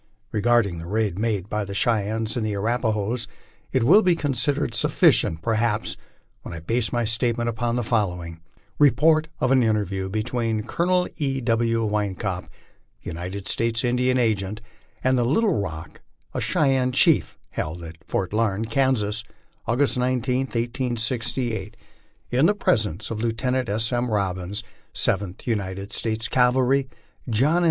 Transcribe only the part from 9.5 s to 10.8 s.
an interview between